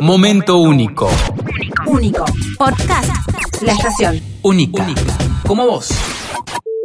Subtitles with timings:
[0.00, 1.08] Momento único.
[1.86, 2.24] Único.
[2.58, 3.10] Podcast.
[3.62, 4.20] La estación.
[4.42, 4.84] Única.
[5.46, 5.90] Como vos.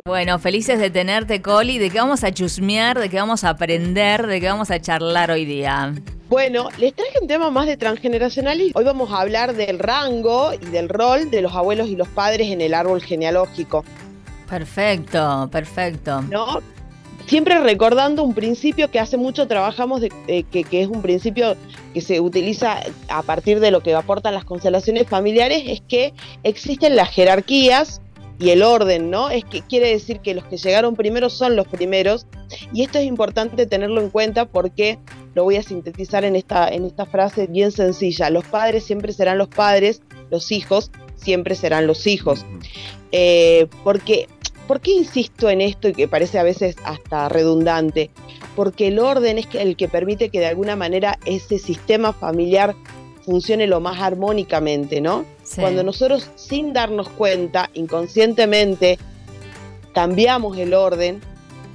[0.05, 1.79] Bueno, felices de tenerte, Coli.
[1.79, 2.99] ¿De qué vamos a chusmear?
[2.99, 4.27] ¿De qué vamos a aprender?
[4.27, 5.93] ¿De qué vamos a charlar hoy día?
[6.29, 10.53] Bueno, les traje un tema más de transgeneracional y hoy vamos a hablar del rango
[10.53, 13.83] y del rol de los abuelos y los padres en el árbol genealógico.
[14.47, 16.21] Perfecto, perfecto.
[16.29, 16.59] ¿No?
[17.25, 21.55] Siempre recordando un principio que hace mucho trabajamos, de, eh, que, que es un principio
[21.93, 26.95] que se utiliza a partir de lo que aportan las constelaciones familiares, es que existen
[26.95, 28.01] las jerarquías
[28.39, 29.29] y el orden, ¿no?
[29.29, 32.25] Es que quiere decir que los que llegaron primero son los primeros
[32.73, 34.97] y esto es importante tenerlo en cuenta porque
[35.35, 38.29] lo voy a sintetizar en esta, en esta frase bien sencilla.
[38.29, 42.45] Los padres siempre serán los padres, los hijos siempre serán los hijos.
[43.11, 44.27] Eh, porque,
[44.69, 48.11] ¿Por qué insisto en esto y que parece a veces hasta redundante?
[48.55, 52.75] Porque el orden es el que permite que de alguna manera ese sistema familiar
[53.25, 55.25] funcione lo más armónicamente, ¿no?
[55.41, 55.59] Sí.
[55.59, 58.99] Cuando nosotros sin darnos cuenta, inconscientemente,
[59.95, 61.19] cambiamos el orden,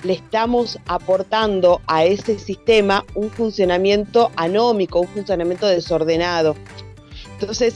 [0.04, 6.54] le estamos aportando a ese sistema un funcionamiento anómico, un funcionamiento desordenado.
[7.40, 7.74] Entonces,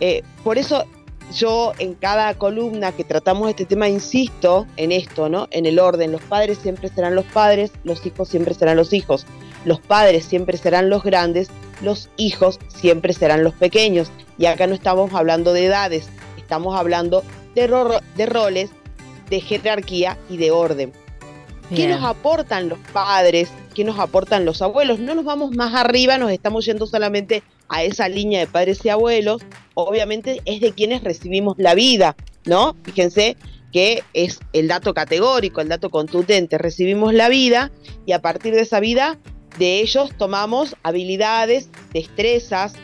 [0.00, 0.84] eh, por eso
[1.34, 5.48] yo en cada columna que tratamos este tema insisto en esto, ¿no?
[5.50, 6.12] En el orden.
[6.12, 9.26] Los padres siempre serán los padres, los hijos siempre serán los hijos.
[9.64, 11.48] Los padres siempre serán los grandes,
[11.82, 14.10] los hijos siempre serán los pequeños.
[14.38, 17.22] Y acá no estamos hablando de edades, estamos hablando
[17.54, 18.70] de, ro de roles,
[19.28, 20.92] de jerarquía y de orden.
[21.68, 21.90] ¿Qué Bien.
[21.90, 23.50] nos aportan los padres?
[23.74, 24.98] ¿Qué nos aportan los abuelos?
[24.98, 28.88] No nos vamos más arriba, nos estamos yendo solamente a esa línea de padres y
[28.88, 29.42] abuelos.
[29.74, 32.16] Obviamente es de quienes recibimos la vida,
[32.46, 32.74] ¿no?
[32.84, 33.36] Fíjense
[33.72, 36.56] que es el dato categórico, el dato contundente.
[36.56, 37.70] Recibimos la vida
[38.06, 39.18] y a partir de esa vida,
[39.58, 42.74] de ellos tomamos habilidades, destrezas,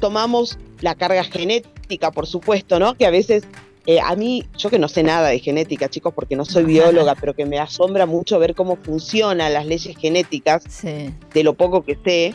[0.00, 2.94] tomamos la carga genética, por supuesto, ¿no?
[2.94, 3.44] Que a veces
[3.86, 7.14] eh, a mí, yo que no sé nada de genética, chicos, porque no soy bióloga,
[7.14, 11.10] pero que me asombra mucho ver cómo funcionan las leyes genéticas, Sí.
[11.34, 12.34] de lo poco que sé,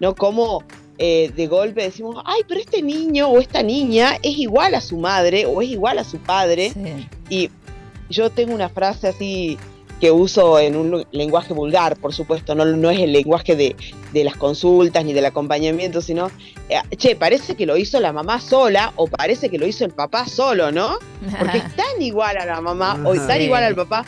[0.00, 0.14] ¿no?
[0.14, 0.64] Cómo
[1.00, 4.96] eh, de golpe decimos, ay, pero este niño o esta niña es igual a su
[4.96, 6.70] madre o es igual a su padre.
[6.70, 7.08] sí.
[7.30, 7.50] Y
[8.10, 9.56] yo tengo una frase así
[10.00, 13.76] que uso en un lenguaje vulgar, por supuesto, no, no es el lenguaje de,
[14.12, 16.30] de las consultas ni del acompañamiento, sino,
[16.68, 19.92] eh, che, parece que lo hizo la mamá sola o parece que lo hizo el
[19.92, 20.98] papá solo, ¿no?
[21.38, 24.04] Porque es tan igual a la mamá o es tan igual al papá.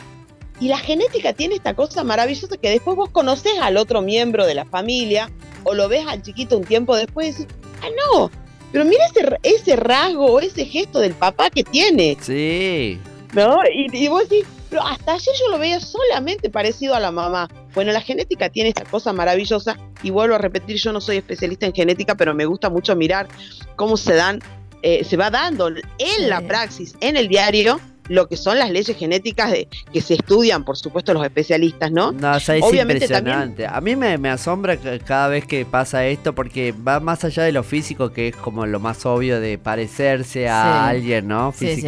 [0.59, 4.53] Y la genética tiene esta cosa maravillosa que después vos conoces al otro miembro de
[4.53, 5.31] la familia
[5.63, 8.31] o lo ves al chiquito un tiempo después y decís, ah, no,
[8.71, 12.15] pero mira ese, ese rasgo o ese gesto del papá que tiene.
[12.21, 12.99] Sí.
[13.33, 13.59] ¿no?
[13.73, 17.49] Y, y vos decís, pero hasta ayer yo lo veía solamente parecido a la mamá.
[17.75, 21.65] Bueno, la genética tiene esta cosa maravillosa y vuelvo a repetir, yo no soy especialista
[21.65, 23.27] en genética, pero me gusta mucho mirar
[23.75, 24.39] cómo se dan,
[24.81, 28.95] eh, se va dando en la praxis, en el diario, lo que son las leyes
[28.97, 32.13] genéticas de, que se estudian, por supuesto, los especialistas, ¿no?
[32.13, 33.67] No, o sea, es Obviamente impresionante.
[33.67, 37.51] A mí me, me asombra cada vez que pasa esto porque va más allá de
[37.51, 40.95] lo físico, que es como lo más obvio de parecerse a Sí.
[40.95, 41.53] alguien, ¿no?
[41.57, 41.87] Sí, sí.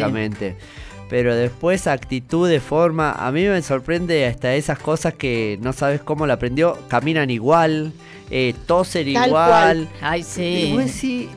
[1.14, 6.00] Pero después actitud de forma, a mí me sorprende hasta esas cosas que no sabes
[6.00, 6.76] cómo la aprendió.
[6.88, 7.92] Caminan igual,
[8.32, 9.88] eh, tosen Tal igual.
[10.00, 10.72] Ay, Y sí.
[10.72, 11.28] vos decís,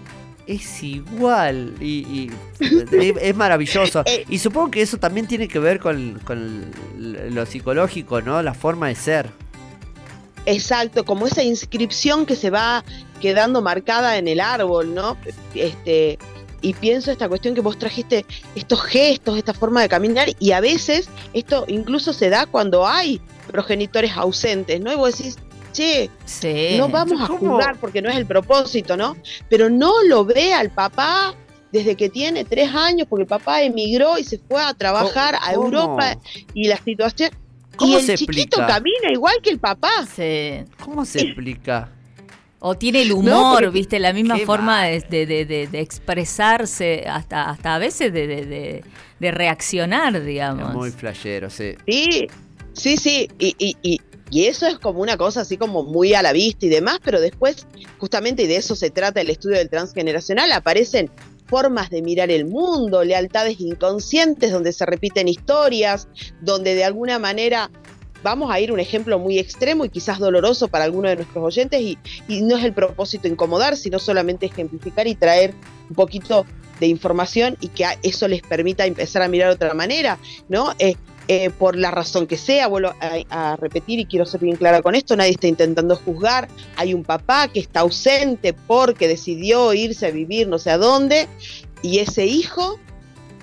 [0.48, 2.32] es igual y, y
[3.22, 4.02] es, maravilloso.
[4.08, 4.26] Eh.
[4.28, 8.42] Y supongo que eso también tiene que ver con, con lo psicológico, ¿no?
[8.42, 9.30] La forma de ser.
[10.48, 12.84] Exacto, como esa inscripción que se va
[13.22, 15.18] quedando marcada en el árbol, ¿no?
[15.54, 16.18] Este,
[16.62, 18.26] y pienso esta cuestión que vos trajiste,
[18.56, 23.22] estos gestos, esta forma de caminar, y a veces esto incluso se da cuando hay
[23.52, 24.92] progenitores ausentes, ¿no?
[24.92, 25.38] Y vos decís,
[25.74, 26.76] che, Sí.
[26.78, 27.52] no vamos a ¿Cómo?
[27.56, 29.16] juzgar porque no es el propósito, ¿no?
[29.50, 31.34] Pero no lo ve al papá
[31.72, 35.54] desde que tiene tres años, porque el papá emigró y se fue a trabajar a.
[35.54, 36.18] Europa
[36.54, 37.30] y la situación.
[37.76, 38.68] ¿Cómo y el se chiquito explica?
[38.68, 39.92] camina igual que el papá.
[40.16, 40.64] Sí.
[40.84, 41.92] ¿Cómo se explica?
[42.68, 47.50] O tiene el humor, viste, la misma forma de, de- de- de- de expresarse, hasta,
[47.50, 48.84] hasta a veces de, de- de-
[49.20, 50.74] de reaccionar, Es digamos.
[50.74, 51.76] muy flashero, sí.
[51.88, 52.28] Sí,
[52.74, 53.30] sí, sí.
[53.40, 56.66] Y, y, y, y eso es como una cosa así como muy a la vista
[56.66, 57.66] y demás, pero después,
[58.00, 61.10] justamente, y de eso se trata el estudio del transgeneracional, aparecen
[61.46, 66.10] formas de mirar el mundo, lealtades inconscientes donde se repiten historias,
[66.42, 67.72] donde de alguna manera
[68.24, 71.82] vamos a ir un ejemplo muy extremo y quizás doloroso para algunos de nuestros oyentes
[71.82, 71.98] y,
[72.42, 75.54] no es el propósito incomodar, sino solamente ejemplificar y traer
[75.90, 76.46] un poquito
[76.80, 80.74] de información y que eso les permita empezar a mirar de otra manera, ¿no?
[80.80, 80.96] Eh,
[81.30, 84.82] eh, por la razón que sea, vuelvo a, a, repetir y quiero ser bien clara
[84.82, 86.48] con esto, nadie está intentando juzgar,
[86.78, 91.28] hay un papá que está ausente porque decidió irse a vivir no sé a dónde,
[91.82, 92.80] y ese hijo,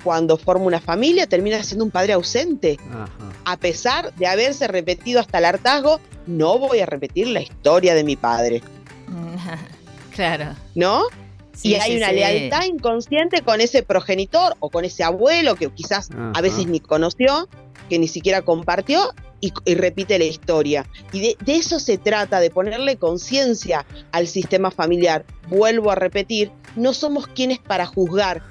[0.05, 3.09] cuando forma una familia, termina siendo un padre ausente, Ajá.
[3.45, 8.05] a pesar de haberse repetido hasta el hartazgo, no voy a repetir la historia de
[8.05, 8.63] mi padre,
[10.15, 10.55] claro.
[10.75, 11.05] ¿no?
[11.55, 12.15] Sí, y hay sí, una sí.
[12.17, 16.33] lealtad inconsciente con ese progenitor o con ese abuelo que quizás Ajá.
[16.35, 17.49] a veces ni conoció,
[17.89, 20.87] que ni siquiera compartió y, y repite la historia.
[21.13, 25.25] Y de, de eso se trata, de ponerle conciencia al sistema familiar.
[25.49, 28.43] Vuelvo a repetir, no somos quienes para juzgar.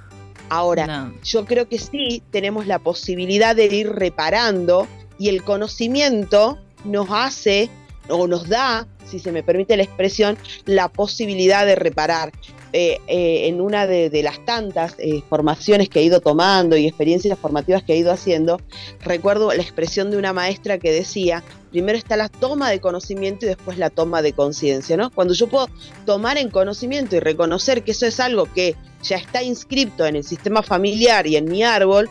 [0.49, 1.13] Ahora, No.
[1.23, 4.87] yo creo que sí tenemos la posibilidad de ir reparando
[5.17, 7.69] y el conocimiento nos hace
[8.09, 12.31] o nos da, si se me permite la expresión, la posibilidad de reparar.
[12.75, 17.37] Eh, eh, en una de, las tantas eh, formaciones que he ido tomando y experiencias
[17.37, 18.59] formativas que he ido haciendo,
[19.01, 23.49] recuerdo la expresión de una maestra que decía, primero está la toma de conocimiento y
[23.49, 24.97] después la toma de conciencia.
[25.13, 25.67] Cuando yo puedo
[26.07, 30.23] tomar en conocimiento y reconocer que eso es algo que ya está inscripto en el
[30.23, 32.09] sistema familiar y en mi árbol,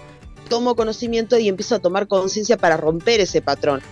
[0.49, 3.83] tomo conocimiento y empiezo a tomar conciencia para romper ese patrón.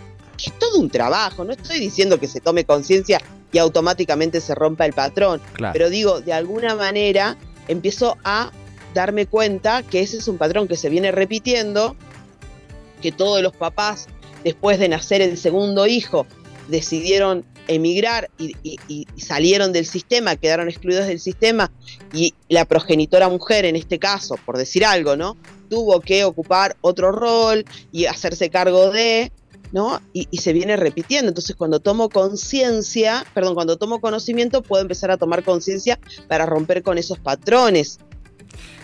[0.46, 3.20] Es todo un trabajo, no estoy diciendo que se tome conciencia
[3.52, 5.72] y automáticamente se rompa el patrón, Claro.
[5.72, 7.36] pero digo, de alguna manera
[7.68, 8.50] empiezo a
[8.94, 11.96] darme cuenta que ese es un patrón que se viene repitiendo,
[13.02, 14.06] que todos los papás,
[14.44, 16.26] después de nacer el segundo hijo,
[16.68, 21.70] decidieron emigrar y, y- y salieron del sistema, quedaron excluidos del sistema,
[22.12, 25.36] y la progenitora mujer, en este caso, por decir algo, ¿no?
[25.68, 29.30] Tuvo que ocupar otro rol y hacerse cargo de,
[29.72, 30.00] ¿no?
[30.12, 31.28] Y, y se viene repitiendo.
[31.28, 36.82] Entonces, cuando tomo conciencia, perdón, cuando tomo conocimiento, puedo empezar a tomar conciencia para romper
[36.82, 37.98] con esos patrones.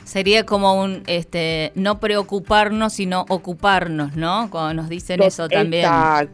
[0.05, 4.49] Sería como un, este, no preocuparnos, sino ocuparnos, ¿no?
[4.51, 5.85] Cuando nos dicen eso también.
[5.85, 6.31] Exact-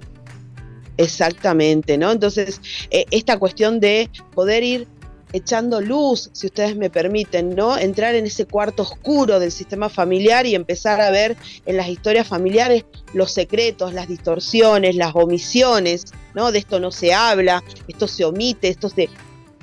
[0.98, 2.12] Exactamente, ¿no?
[2.12, 2.60] Entonces,
[2.90, 4.86] eh, esta cuestión de poder ir
[5.32, 7.78] echando luz, si ustedes me permiten, ¿no?
[7.78, 11.36] Entrar en ese cuarto oscuro del sistema familiar y empezar a ver
[11.66, 12.84] en las historias familiares
[13.14, 16.52] los secretos, las distorsiones, las omisiones, ¿no?
[16.52, 19.08] De esto no se habla, esto se omite, esto se...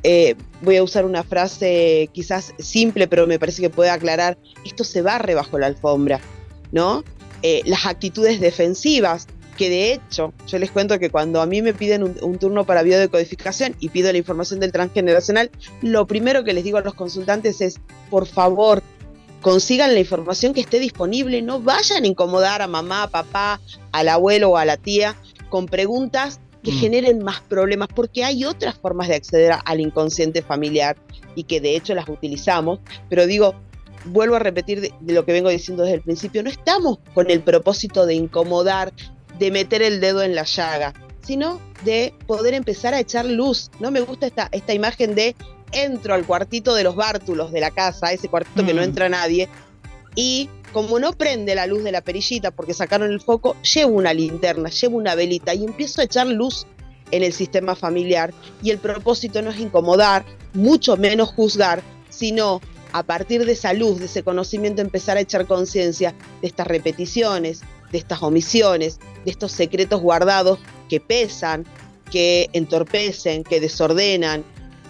[0.03, 4.83] eh, voy a usar una frase quizás simple, pero me parece que puede aclarar, esto
[4.83, 6.19] se barre bajo la alfombra,
[6.71, 7.03] ¿no?
[7.41, 9.27] Eh, las actitudes defensivas,
[9.59, 12.65] que de hecho, yo les cuento que cuando a mí me piden un, un turno
[12.65, 15.51] para biodecodificación y pido la información del transgeneracional,
[15.81, 17.75] lo primero que les digo a los consultantes es,
[18.09, 18.81] por favor,
[19.41, 23.59] consigan la información que esté disponible, no vayan a incomodar a mamá, a papá,
[23.91, 25.15] al abuelo o a la tía
[25.49, 26.79] con preguntas que Mm.
[26.79, 30.95] generen más problemas, porque hay otras formas de acceder a- al inconsciente familiar
[31.35, 32.79] y que de hecho las utilizamos,
[33.09, 33.55] pero digo,
[34.05, 37.29] vuelvo a repetir de, de lo que vengo diciendo desde el principio, no estamos con
[37.29, 38.93] el propósito de incomodar,
[39.39, 40.93] de meter el dedo en la llaga,
[41.25, 43.71] sino de poder empezar a echar luz.
[43.79, 45.35] No me gusta esta, esta imagen de
[45.71, 48.85] entro al cuartito de los bártulos de la casa, ese cuartito que no Mm.
[48.85, 49.47] entra nadie,
[50.15, 54.13] y como no prende la luz de la perillita porque sacaron el foco, llevo una
[54.13, 56.67] linterna, llevo una velita y empiezo a echar luz
[57.11, 58.33] en el sistema familiar.
[58.61, 63.99] Y el propósito no es incomodar, mucho menos juzgar, sino a partir de esa luz,
[63.99, 69.51] de ese conocimiento, empezar a echar conciencia de estas repeticiones, de estas omisiones, de estos
[69.51, 70.59] secretos guardados
[70.89, 71.65] que pesan,
[72.11, 74.43] que entorpecen, que desordenan,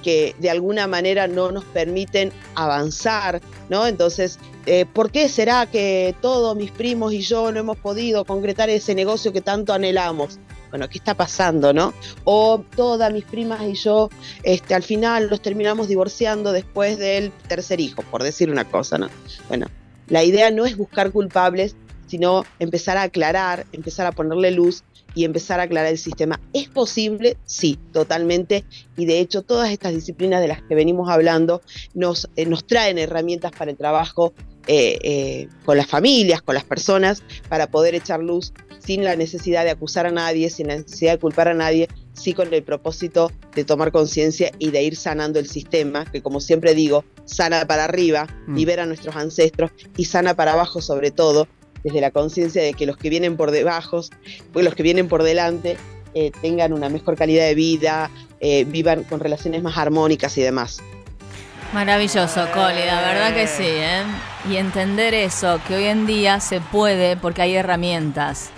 [0.03, 3.85] que de alguna manera no nos permiten avanzar, ¿no?
[3.85, 8.69] Entonces, eh, ¿por qué será que todos mis primos y yo no hemos podido concretar
[8.69, 10.39] ese negocio que tanto anhelamos?
[10.69, 11.93] Bueno, ¿qué está pasando, no?
[12.25, 14.09] O todas mis primas y yo,
[14.43, 19.09] este, al final los terminamos divorciando después del tercer hijo, por decir una cosa, ¿no?
[19.47, 19.67] Bueno,
[20.07, 21.75] la idea no es buscar culpables,
[22.09, 24.83] sino empezar a aclarar, empezar a ponerle luz
[25.15, 26.39] y empezar a aclarar el sistema.
[26.53, 27.37] ¿Es posible?
[27.45, 28.63] Sí, totalmente.
[28.97, 31.61] Y de hecho todas estas disciplinas de las que venimos hablando
[31.93, 34.33] nos, eh, nos traen herramientas para el trabajo
[34.67, 39.63] eh, eh, con las familias, con las personas, para poder echar luz sin la necesidad
[39.63, 43.31] de acusar a nadie, sin la necesidad de culpar a nadie, sí con el propósito
[43.55, 47.85] de tomar conciencia y de ir sanando el sistema, que como siempre digo, sana para
[47.85, 48.55] arriba, Mm.
[48.55, 51.47] libera a nuestros ancestros y sana para abajo sobre todo,
[51.83, 54.01] desde la conciencia de que los que vienen por debajo,
[54.53, 55.77] pues los que vienen por delante,
[56.13, 58.09] eh, tengan una mejor calidad de vida,
[58.39, 60.81] eh, vivan con relaciones más armónicas y demás.
[61.73, 64.01] Maravilloso, Coli, la verdad que sí, ¿eh?
[64.49, 68.49] Y entender eso, que hoy en día se puede porque hay herramientas,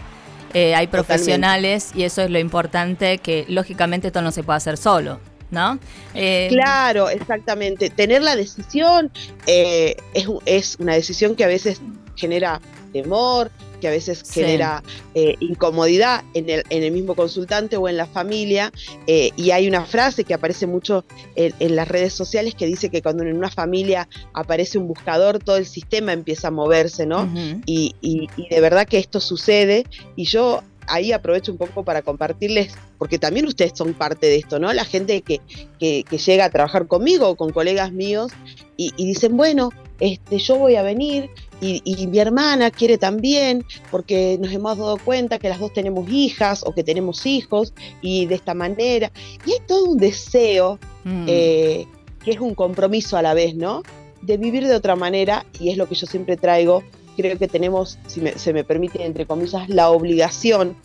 [0.53, 4.77] eh, hay profesionales y eso es lo importante, que lógicamente esto no se puede hacer
[4.77, 5.77] solo, ¿no?
[6.13, 7.89] Eh, Claro, exactamente.
[7.89, 9.11] Tener la decisión
[9.45, 9.97] eh,
[10.45, 11.81] es una decisión que a veces
[12.15, 12.61] genera
[12.91, 14.41] temor, que a veces Sí.
[14.41, 14.83] genera
[15.15, 18.71] eh, incomodidad en el, en el mismo consultante o en la familia.
[19.07, 21.03] eh, y hay una frase que aparece mucho
[21.35, 25.39] en, en las redes sociales que dice que cuando en una familia aparece un buscador,
[25.39, 27.27] todo el sistema empieza a moverse, ¿no?
[27.65, 32.01] Y, y- y de verdad que esto sucede y yo ahí aprovecho un poco para
[32.01, 34.73] compartirles, porque también ustedes son parte de esto, ¿no?
[34.73, 35.39] La gente que,
[35.79, 38.31] que- que llega a trabajar conmigo o con colegas míos
[38.77, 39.69] y, y dicen, bueno,
[40.01, 41.29] este, yo voy a venir
[41.61, 46.09] y, y mi hermana quiere también, porque nos hemos dado cuenta que las dos tenemos
[46.09, 49.11] hijas o que tenemos hijos y de esta manera.
[49.45, 51.25] Y hay todo un deseo Mm.
[51.27, 51.87] eh,
[52.23, 53.81] que es un compromiso a la vez, ¿no?
[54.21, 56.83] De vivir de otra manera, y es lo que yo siempre traigo,
[57.17, 60.75] creo que tenemos, si me- se me permite, entre comillas, la obligación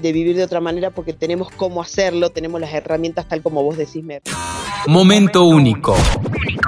[0.00, 3.76] de vivir de otra manera porque tenemos cómo hacerlo, tenemos las herramientas tal como vos
[3.76, 4.22] decís, Mer.
[4.86, 5.94] Momento único.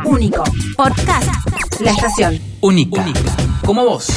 [0.05, 0.45] Único.
[0.77, 1.29] Podcast.
[1.81, 2.41] La estación.
[2.61, 3.05] Única.
[3.65, 4.09] Como vos.